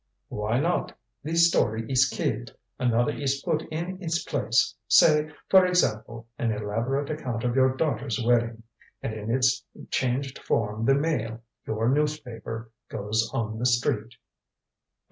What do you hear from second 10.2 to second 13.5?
form the Mail your newspaper goes